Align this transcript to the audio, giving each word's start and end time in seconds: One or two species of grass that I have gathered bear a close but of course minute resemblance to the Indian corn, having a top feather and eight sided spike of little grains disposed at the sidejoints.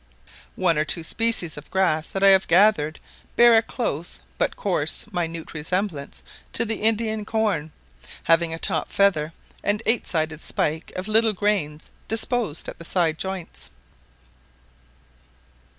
One 0.55 0.79
or 0.79 0.83
two 0.83 1.03
species 1.03 1.57
of 1.57 1.69
grass 1.69 2.09
that 2.09 2.23
I 2.23 2.29
have 2.29 2.47
gathered 2.47 2.99
bear 3.35 3.55
a 3.55 3.61
close 3.61 4.19
but 4.39 4.49
of 4.49 4.55
course 4.57 5.05
minute 5.13 5.53
resemblance 5.53 6.23
to 6.53 6.65
the 6.65 6.77
Indian 6.81 7.23
corn, 7.23 7.71
having 8.25 8.51
a 8.51 8.57
top 8.57 8.89
feather 8.89 9.31
and 9.63 9.83
eight 9.85 10.07
sided 10.07 10.41
spike 10.41 10.91
of 10.95 11.07
little 11.07 11.33
grains 11.33 11.91
disposed 12.07 12.67
at 12.67 12.79
the 12.79 12.83
sidejoints. 12.83 13.69